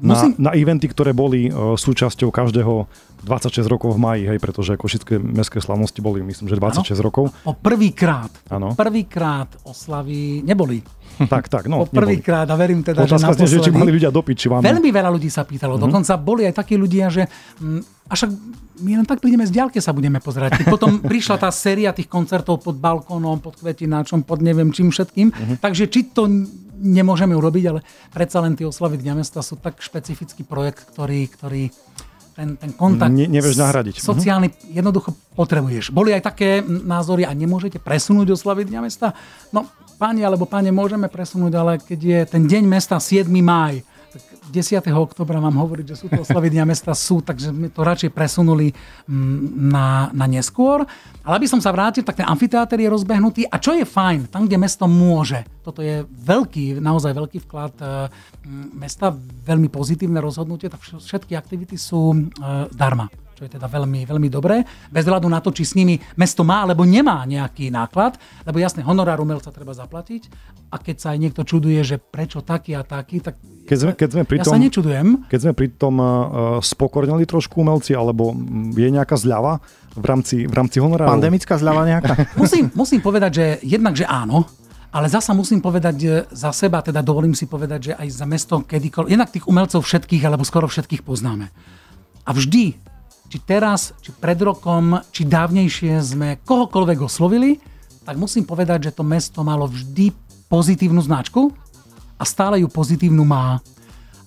[0.00, 2.88] na, Musím- na eventy, ktoré boli uh, súčasťou každého
[3.20, 7.28] 26 rokov v maji, hej, pretože košické mestské slavnosti boli, myslím, že 26 rokov.
[7.44, 8.32] Po prvýkrát,
[8.80, 10.80] prvýkrát oslavy neboli.
[11.20, 11.84] Tak, tak, no.
[11.84, 13.76] Po prvýkrát a verím teda, že Otázka že či naposledy.
[13.76, 14.64] mali ľudia dopyt, či vám...
[14.64, 15.76] Veľmi veľa ľudí sa pýtalo.
[15.76, 15.84] Mhm.
[15.84, 15.92] Mm-hmm.
[15.92, 17.28] Dokonca boli aj takí ľudia, že
[17.60, 18.30] mm, a však
[18.80, 20.64] my len tak prídeme z diaľke sa budeme pozerať.
[20.64, 25.28] Keď potom prišla tá séria tých koncertov pod balkónom, pod kvetináčom, pod neviem čím všetkým.
[25.28, 25.36] Mhm.
[25.36, 25.56] Mm-hmm.
[25.60, 26.24] Takže či to
[26.80, 31.68] nemôžeme urobiť, ale predsa len tie oslavy Dňa mesta sú tak špecifický projekt, ktorý, ktorý
[32.40, 34.00] ten, ten kontakt Ne- nevieš nahradiť.
[34.00, 34.04] Mhm.
[34.04, 35.92] sociálny jednoducho potrebuješ.
[35.92, 39.12] Boli aj také názory a nemôžete presunúť oslavy Dňa mesta?
[39.52, 39.68] No,
[40.00, 43.28] páni alebo páne, môžeme presunúť, ale keď je ten deň mesta 7.
[43.28, 44.90] máj, tak 10.
[44.90, 48.74] oktobra mám hovoriť, že sú to oslavy Dňa mesta sú, takže sme to radšej presunuli
[49.06, 50.82] mm, na, na neskôr.
[51.22, 53.46] Ale aby som sa vrátil, tak ten amfiteáter je rozbehnutý.
[53.46, 57.86] A čo je fajn, tam, kde mesto môže, toto je veľký, naozaj veľký vklad e,
[58.50, 59.14] mm, mesta,
[59.46, 62.18] veľmi pozitívne rozhodnutie, tak vš- všetky aktivity sú e,
[62.74, 63.06] darma.
[63.40, 66.60] Čo je teda veľmi, veľmi dobré, bez hľadu na to, či s nimi mesto má
[66.60, 70.28] alebo nemá nejaký náklad, lebo jasne, honorár umelca treba zaplatiť.
[70.68, 73.40] A keď sa aj niekto čuduje, že prečo taký a taký, tak
[73.70, 75.30] Keď sme, keď sme pri ja tom, sa nečudujem.
[75.30, 76.08] keď sme pri tom uh,
[76.58, 78.34] spokornili trošku umelci, alebo
[78.74, 79.62] je nejaká zľava
[79.94, 81.06] v rámci, v rámci honoráru?
[81.06, 82.18] Pandemická zľava nejaká?
[82.42, 84.42] Musím, musím povedať, že jednak, že áno,
[84.90, 89.14] ale zasa musím povedať za seba, teda dovolím si povedať, že aj za mesto kedykoľvek,
[89.14, 91.46] jednak tých umelcov všetkých, alebo skoro všetkých poznáme.
[92.26, 92.74] A vždy,
[93.30, 97.62] či teraz, či pred rokom, či dávnejšie sme kohokoľvek oslovili,
[98.02, 100.10] tak musím povedať, že to mesto malo vždy
[100.50, 101.54] pozitívnu značku
[102.20, 103.64] a stále ju pozitívnu má.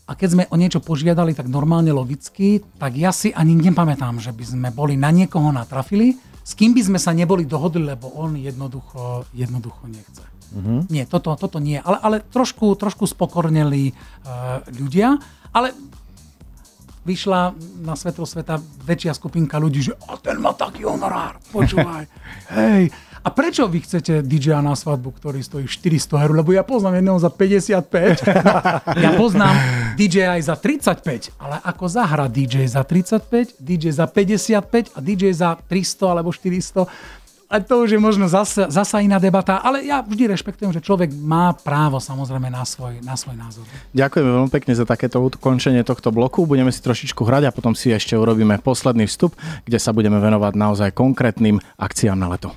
[0.04, 4.34] A keď sme o niečo požiadali tak normálne logicky, tak ja si ani nepamätám, že
[4.34, 8.36] by sme boli na niekoho natrafili, s kým by sme sa neboli dohodli, lebo on
[8.36, 10.26] jednoducho, jednoducho nechce.
[10.54, 10.80] Mm-hmm.
[10.92, 11.80] Nie, toto, toto nie.
[11.80, 15.16] Ale, ale trošku, trošku spokorneli uh, ľudia,
[15.56, 15.72] ale
[17.08, 22.08] vyšla na svetlo sveta väčšia skupinka ľudí, že a ten má taký honorár, počúvaj,
[22.60, 22.92] hej.
[23.24, 26.32] A prečo vy chcete DJ na svadbu, ktorý stojí 400 eur?
[26.44, 28.28] Lebo ja poznám jedného za 55,
[29.08, 29.56] ja poznám
[29.96, 35.32] DJ aj za 35, ale ako zahra DJ za 35, DJ za 55 a DJ
[35.32, 36.84] za 300 alebo 400,
[37.54, 41.14] a to už je možno zasa, zasa iná debata, ale ja vždy rešpektujem, že človek
[41.14, 43.62] má právo samozrejme na svoj, na svoj názor.
[43.94, 46.50] Ďakujeme veľmi pekne za takéto ukončenie tohto bloku.
[46.50, 49.38] Budeme si trošičku hrať a potom si ešte urobíme posledný vstup,
[49.70, 52.50] kde sa budeme venovať naozaj konkrétnym akciám na leto.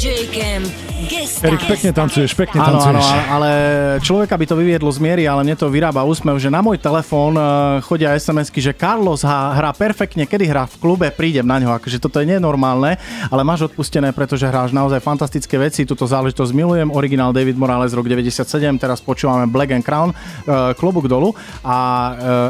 [0.00, 1.42] DJ Camp Gesta.
[1.42, 3.08] Erik, pekne tancuješ, pekne Áno, áno, tancuješ.
[3.26, 3.50] ale
[3.98, 7.34] človeka by to vyviedlo z miery, ale mne to vyrába úsmev, že na môj telefón
[7.34, 11.74] eh, chodia SMS-ky, že Carlos hrá, hrá perfektne, kedy hrá v klube, prídem na ňo.
[11.74, 12.94] Akože toto je nenormálne,
[13.26, 15.82] ale máš odpustené, pretože hráš naozaj fantastické veci.
[15.82, 16.94] Túto záležitosť milujem.
[16.94, 18.46] Originál David Morales rok 97,
[18.78, 21.34] teraz počúvame Black and Crown, eh, klobúk dolu
[21.66, 21.76] a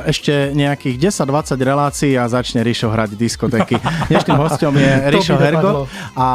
[0.04, 3.80] eh, ešte nejakých 10-20 relácií a začne Rišo hrať diskotéky.
[4.12, 5.88] Dnešným hostom je Rišo Hergo.
[6.12, 6.26] A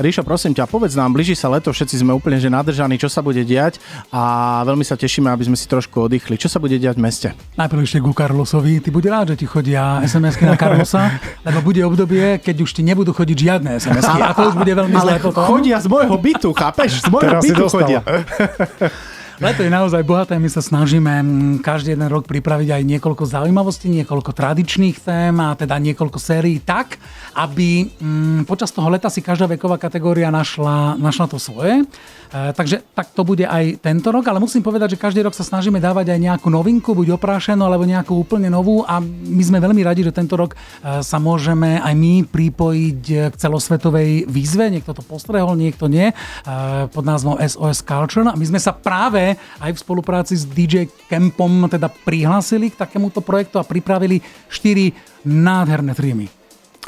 [0.00, 3.20] Ríšo, prosím ťa, povedz nám, blíži sa leto, všetci sme úplne že nadržaní, čo sa
[3.20, 3.82] bude diať
[4.14, 4.22] a
[4.62, 6.38] veľmi sa tešíme, aby sme si trošku oddychli.
[6.38, 7.28] Čo sa bude diať v meste?
[7.58, 8.78] Najprv ešte ku Carlosovi.
[8.78, 12.82] Ty buď rád, že ti chodia SMS-ky na Carlosa, lebo bude obdobie, keď už ti
[12.86, 14.18] nebudú chodiť žiadne SMS-ky.
[14.22, 15.42] A to už bude veľmi zlé Ale potom.
[15.44, 17.02] chodia z môjho bytu, chápeš?
[17.02, 18.00] Z môjho Teraz bytu chodia.
[19.38, 23.86] Leto je naozaj bohaté, my sa snažíme mm, každý jeden rok pripraviť aj niekoľko zaujímavostí,
[23.86, 26.98] niekoľko tradičných tém a teda niekoľko sérií tak,
[27.38, 31.86] aby mm, počas toho leta si každá veková kategória našla, našla to svoje.
[32.34, 35.46] E, takže tak to bude aj tento rok, ale musím povedať, že každý rok sa
[35.46, 39.86] snažíme dávať aj nejakú novinku, buď oprášenú alebo nejakú úplne novú a my sme veľmi
[39.86, 45.06] radi, že tento rok e, sa môžeme aj my pripojiť k celosvetovej výzve, niekto to
[45.06, 46.14] postrehol, niekto nie, e,
[46.90, 48.26] pod názvom SOS Culture.
[48.26, 53.18] A my sme sa práve aj v spolupráci s DJ Campom teda prihlásili k takémuto
[53.18, 56.30] projektu a pripravili 4 nádherné trímy.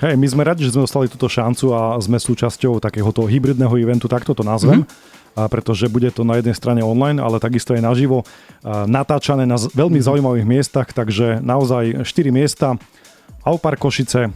[0.00, 4.09] Hej, my sme radi, že sme dostali túto šancu a sme súčasťou takéhoto hybridného eventu,
[4.09, 4.87] takto to nazvem.
[4.87, 5.37] Mm-hmm.
[5.38, 8.26] A pretože bude to na jednej strane online, ale takisto aj naživo
[8.66, 12.74] natáčané na veľmi zaujímavých miestach, takže naozaj 4 miesta,
[13.46, 14.35] Aupar Košice,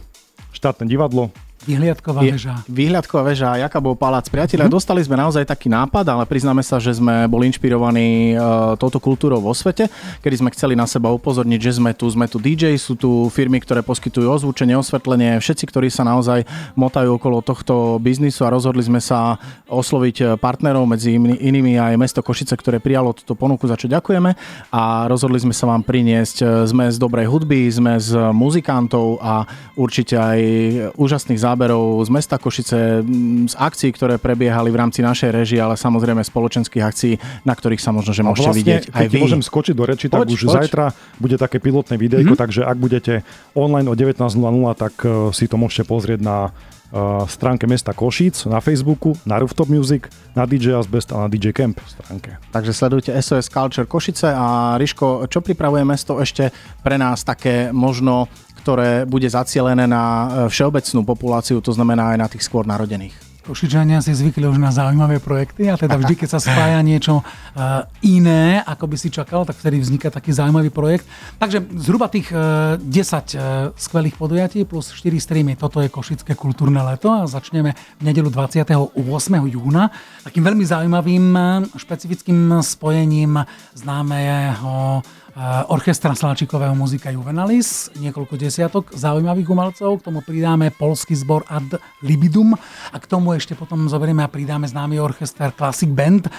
[0.55, 2.53] štátne divadlo, Vyhliadková Je- väža.
[2.69, 4.29] Výhľadková väža a Jakabov palác.
[4.29, 4.77] Priatelia, mm-hmm.
[4.77, 9.41] dostali sme naozaj taký nápad, ale priznáme sa, že sme boli inšpirovaní uh, touto kultúrou
[9.41, 9.89] vo svete,
[10.21, 13.57] kedy sme chceli na seba upozorniť, že sme tu, sme tu DJ, sú tu firmy,
[13.57, 16.45] ktoré poskytujú ozvučenie, osvetlenie, všetci, ktorí sa naozaj
[16.77, 22.21] motajú okolo tohto biznisu a rozhodli sme sa osloviť partnerov, medzi iný- inými aj mesto
[22.21, 24.37] Košice, ktoré prijalo túto ponuku, za čo ďakujeme
[24.69, 26.37] a rozhodli sme sa vám priniesť.
[26.45, 30.39] eh, Sme z dobrej hudby, sme z muzikantov a určite aj
[30.93, 32.99] úžasných zážitkov záberov z mesta Košice,
[33.47, 37.13] z akcií, ktoré prebiehali v rámci našej režie, ale samozrejme spoločenských akcií,
[37.47, 39.17] na ktorých sa možno, že A môžete vlastne, vidieť aj vy.
[39.23, 40.55] môžem skočiť do reči, tak Poď, už poď.
[40.59, 42.43] Zajtra bude také pilotné videjko, mm-hmm.
[42.43, 43.23] takže ak budete
[43.55, 44.19] online o 19.00,
[44.75, 49.71] tak uh, si to môžete pozrieť na uh, stránke mesta Košíc, na Facebooku, na Rooftop
[49.71, 52.35] Music, na DJ Asbest a na DJ Camp stránke.
[52.51, 56.51] Takže sledujte SOS Culture Košice a Riško, čo pripravuje mesto ešte
[56.83, 58.27] pre nás také možno,
[58.65, 63.13] ktoré bude zacielené na e, všeobecnú populáciu, to znamená aj na tých skôr narodených.
[63.45, 67.85] Košičania si zvykli už na zaujímavé projekty a teda vždy, keď sa spája niečo uh,
[68.01, 71.05] iné, ako by si čakal, tak vtedy vzniká taký zaujímavý projekt.
[71.37, 75.53] Takže zhruba tých uh, 10 uh, skvelých podujatí plus 4 streamy.
[75.53, 78.97] Toto je Košické kultúrne leto a začneme v nedelu 28.
[79.45, 79.93] júna
[80.25, 81.25] takým veľmi zaujímavým
[81.77, 83.45] špecifickým spojením
[83.77, 85.05] známeho
[85.67, 92.55] orchestra Sláčikového muzika Juvenalis, niekoľko desiatok zaujímavých umelcov, k tomu pridáme polský zbor Ad Libidum
[92.91, 96.31] a k tomu ešte potom zoberieme a pridáme známy orchester Classic Band.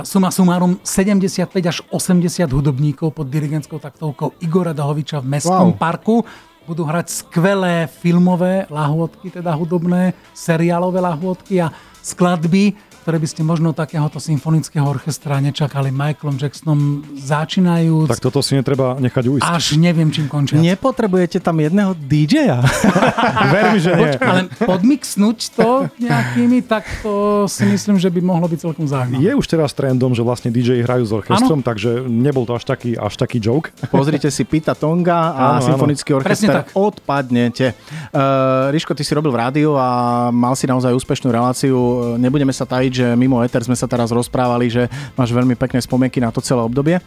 [0.00, 5.80] Suma sumárum 75 až 80 hudobníkov pod dirigentskou taktovkou Igora Dahoviča v Mestskom Wow.
[5.80, 6.16] parku.
[6.64, 11.72] Budú hrať skvelé filmové lahôdky, teda hudobné, seriálové lahôdky a
[12.04, 12.76] skladby,
[13.08, 15.88] ktoré by ste možno takéhoto symfonického orchestra nečakali.
[15.88, 19.48] Michaelom Jacksonom začínajúc, Tak toto si netreba nechať uísť.
[19.48, 20.60] až neviem čím končia.
[20.60, 22.60] Nepotrebujete tam jedného DJ-a?
[23.56, 24.12] Verím, že nie.
[24.20, 29.24] Ale podmixnúť to nejakými, tak to si myslím, že by mohlo byť celkom zaujímavé.
[29.24, 32.92] Je už teraz trendom, že vlastne DJ hrajú s orchestrom, takže nebol to až taký,
[32.92, 33.72] až taký joke.
[33.88, 35.64] Pozrite si Pita Tonga a áno.
[35.64, 36.28] symfonický orchester.
[36.28, 36.76] Presne tak.
[36.76, 37.72] Odpadnete.
[38.12, 41.76] Uh, Riško, ty si robil v rádiu a mal si naozaj úspešnú reláciu.
[42.20, 46.18] Nebudeme sa tajiť, že mimo Ether sme sa teraz rozprávali, že máš veľmi pekné spomienky
[46.18, 46.98] na to celé obdobie.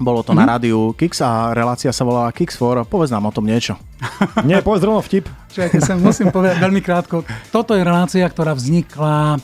[0.00, 0.48] Bolo to mm-hmm.
[0.48, 2.80] na rádiu Kix a relácia sa volala Kix for.
[2.88, 3.76] Povedz nám o tom niečo.
[4.48, 5.28] Nie, povedz rovno vtip.
[5.52, 7.20] Čakajte sa, musím povedať veľmi krátko.
[7.52, 9.36] Toto je relácia, ktorá vznikla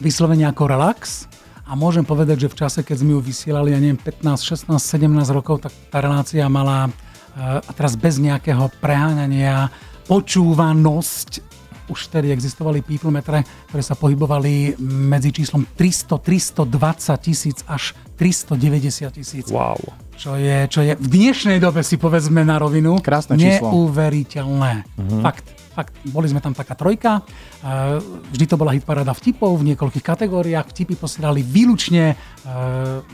[0.00, 1.28] vyslovene ako relax
[1.68, 5.36] a môžem povedať, že v čase, keď sme ju vysielali, ja neviem, 15, 16, 17
[5.36, 9.70] rokov, tak tá relácia mala, eh, a teraz bez nejakého preháňania,
[10.10, 11.59] počúvanosť
[11.90, 19.10] už vtedy existovali people metre, ktoré sa pohybovali medzi číslom 300, 320 tisíc až 390
[19.10, 19.46] tisíc.
[19.50, 19.80] Wow.
[20.14, 23.72] Čo je, čo je v dnešnej dobe si povedzme na rovinu Krásne číslo.
[23.72, 24.84] neuveriteľné.
[24.84, 25.24] Uh-huh.
[25.24, 25.94] Fakt, fakt.
[26.10, 28.02] Boli sme tam taká trojka, e,
[28.34, 32.14] vždy to bola hitparáda vtipov v niekoľkých kategóriách, vtipy posielali výlučne e,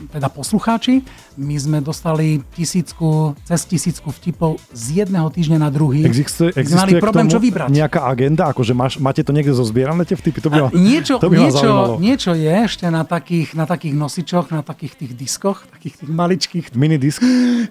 [0.09, 1.05] teda poslucháči.
[1.37, 6.01] My sme dostali tisícku, cez tisícku vtipov z jedného týždňa na druhý.
[6.01, 7.69] Existuje, existuje mali problém, čo vybrať.
[7.69, 8.49] nejaká agenda?
[8.49, 10.39] Akože máš, máte to niekde zozbierané tie vtipy?
[10.41, 11.93] To by ma, niečo, to by niečo, zaujímalo.
[12.01, 16.65] niečo je ešte na takých, na takých nosičoch, na takých tých diskoch, takých tých maličkých.
[16.73, 17.21] Minidisk?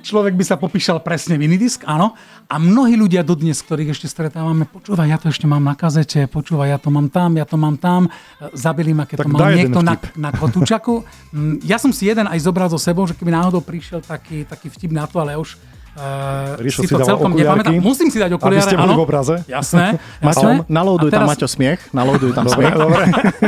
[0.07, 2.15] Človek by sa popíšal presne minidisk, áno.
[2.47, 6.69] A mnohí ľudia dodnes, ktorých ešte stretávame, počúvaj, ja to ešte mám na kazete, počúvaj,
[6.69, 8.13] ja to mám tam, ja to mám tam.
[8.53, 11.01] Zabili ma, keď Tak to mal niekto na, na kotúčaku.
[11.33, 14.69] Mm, Ja som si jeden aj zobral so sebou, že keby náhodou prišiel taký, taký
[14.69, 15.57] vtip na to, ale už
[15.97, 17.81] Uh, Rišo si si to celkom nepamätám.
[17.81, 19.01] Musím si dať aby okuliare, ste boli áno.
[19.01, 19.35] v obraze.
[19.49, 19.97] Jasné.
[20.21, 20.69] Jasné.
[20.69, 21.81] nalóduj A tam teraz- Maťo smiech.
[21.97, 22.77] Nalóduj tam smiech.
[22.77, 23.05] Dobre.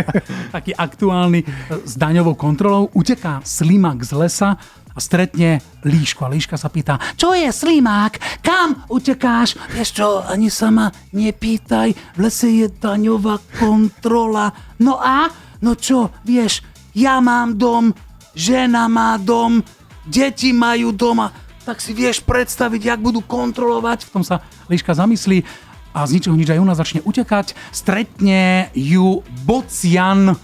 [0.56, 1.46] taký aktuálny e,
[1.84, 2.88] s daňovou kontrolou.
[2.96, 4.56] Uteká slimak z lesa
[5.00, 6.22] stretne líšku.
[6.26, 8.42] A líška sa pýta, čo je slimák?
[8.44, 9.58] Kam utekáš?
[9.74, 10.70] Vieš čo, ani sa
[11.14, 12.14] nepýtaj.
[12.14, 14.52] V lese je daňová kontrola.
[14.82, 15.30] No a?
[15.58, 16.62] No čo, vieš,
[16.94, 17.90] ja mám dom,
[18.34, 19.62] žena má dom,
[20.06, 21.34] deti majú doma.
[21.66, 24.06] Tak si vieš predstaviť, jak budú kontrolovať.
[24.06, 25.42] V tom sa líška zamyslí
[25.96, 27.58] a z ničoho nič aj ona začne utekať.
[27.74, 30.38] Stretne ju Bocian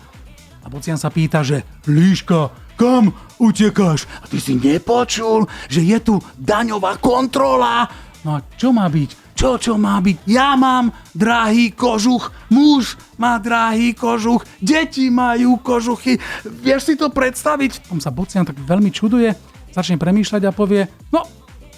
[0.64, 4.06] a Bocian sa pýta, že Líška, kam utekáš?
[4.22, 7.87] A ty si nepočul, že je tu daňová kontrola.
[8.24, 9.34] No a čo má byť?
[9.34, 10.30] Čo, čo má byť?
[10.30, 16.22] Ja mám drahý kožuch, muž má drahý kožuch, deti majú kožuchy.
[16.46, 17.90] Vieš si to predstaviť?
[17.90, 19.34] Tom sa Bocian tak veľmi čuduje,
[19.74, 21.26] začne premýšľať a povie, no,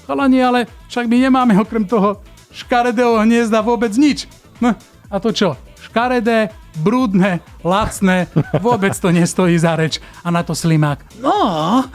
[0.04, 0.60] chalani, ale
[0.92, 2.20] však my nemáme okrem toho
[2.52, 4.28] škaredého hniezda vôbec nič.
[4.60, 4.76] No,
[5.08, 5.56] a to čo?
[5.96, 6.52] Škaredé,
[6.84, 8.28] brúdne, lacné,
[8.60, 9.96] vôbec to nestojí za reč.
[10.20, 11.00] A na to slimák.
[11.24, 11.88] No,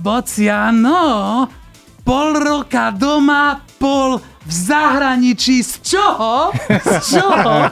[0.00, 1.44] Bocia, no,
[2.00, 5.60] pol roka doma, pol v zahraničí.
[5.60, 6.48] Z čoho?
[6.64, 7.68] Z čoho?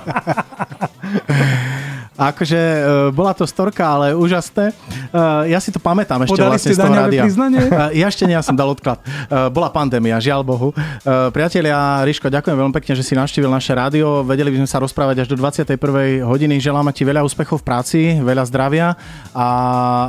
[2.19, 2.83] Akože uh,
[3.15, 4.75] bola to storka, ale úžasné.
[5.15, 7.23] Uh, ja si to pamätám ešte Podali vlastne ste z toho rádia.
[7.23, 7.63] priznanie?
[7.63, 8.99] Uh, ja ešte nie, ja som dal odklad.
[9.31, 10.75] Uh, bola pandémia, žiaľ Bohu.
[10.75, 14.27] Uh, priatelia, Riško, ďakujem veľmi pekne, že si navštívil naše rádio.
[14.27, 15.79] Vedeli by sme sa rozprávať až do 21.
[16.27, 16.59] hodiny.
[16.59, 18.99] Želáme ti veľa úspechov v práci, veľa zdravia
[19.31, 19.47] a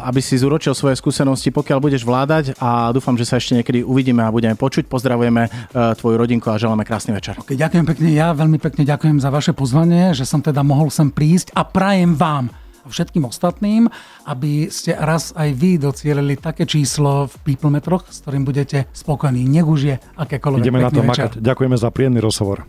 [0.10, 4.26] aby si zúročil svoje skúsenosti, pokiaľ budeš vládať a dúfam, že sa ešte niekedy uvidíme
[4.26, 4.90] a budeme počuť.
[4.90, 7.38] Pozdravujeme uh, tvoju rodinku a želáme krásny večer.
[7.46, 11.12] Okay, ďakujem pekne, ja veľmi pekne ďakujem za vaše pozvanie, že som teda mohol sem
[11.14, 13.92] prísť a prajem vám a všetkým ostatným,
[14.24, 19.44] aby ste raz aj vy docielili také číslo v People Metroch, s ktorým budete spokojní.
[19.44, 21.36] Nech už je akékoľvek Ideme na to večer.
[21.36, 21.44] makať.
[21.44, 22.64] Ďakujeme za príjemný rozhovor.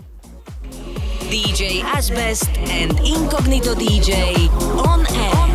[1.31, 4.35] DJ Asbest and Incognito DJ
[4.83, 5.47] on air.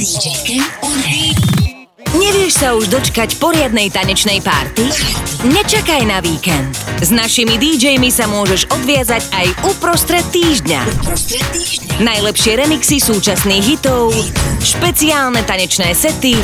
[0.00, 1.65] DJ on air.
[2.16, 4.88] Nevieš sa už dočkať poriadnej tanečnej párty?
[5.44, 6.72] Nečakaj na víkend.
[7.04, 10.80] S našimi DJmi sa môžeš odviazať aj uprostred týždňa.
[12.00, 14.16] Najlepšie remixy súčasných hitov,
[14.64, 16.40] špeciálne tanečné sety,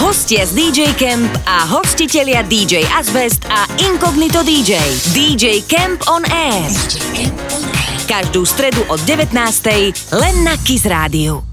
[0.00, 4.80] hostia z DJ Camp a hostitelia DJ Asbest a Incognito DJ.
[5.12, 6.72] DJ Camp on Air.
[8.08, 9.36] Každú stredu od 19.
[10.16, 11.51] len na Kiss Rádiu.